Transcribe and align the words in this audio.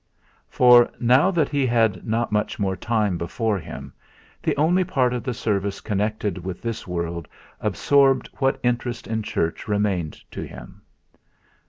For, 0.49 0.89
now 0.99 1.29
that 1.29 1.47
he 1.49 1.67
had 1.67 2.07
not 2.07 2.31
much 2.31 2.57
more 2.57 2.75
time 2.75 3.19
before 3.19 3.59
him, 3.59 3.93
the 4.41 4.57
only 4.57 4.83
part 4.83 5.13
of 5.13 5.21
the 5.23 5.31
service 5.35 5.79
connected 5.79 6.39
with 6.43 6.63
this 6.63 6.87
world 6.87 7.27
absorbed 7.59 8.27
what 8.37 8.59
interest 8.63 9.05
in 9.05 9.21
church 9.21 9.67
remained 9.67 10.13
to 10.31 10.41
him. 10.41 10.81